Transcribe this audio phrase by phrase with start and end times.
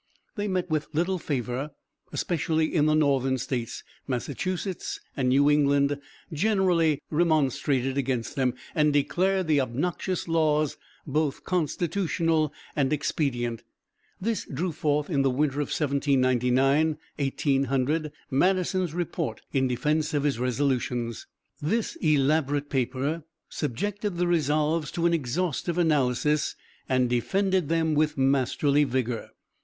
[0.35, 1.75] They met with little favor,
[2.11, 3.83] especially in the Northern States.
[4.07, 5.99] Massachusetts and New England
[6.33, 10.75] generally remonstrated against them, and declared the obnoxious laws
[11.05, 13.61] both constitutional and expedient.
[14.19, 20.39] This drew forth, in the winter of 1799 1800, Madison's "Report" in defence of his
[20.39, 21.27] resolutions.
[21.61, 26.55] This elaborate paper subjected the resolves to an exhaustive analysis
[26.89, 29.29] and defended them with masterly vigor.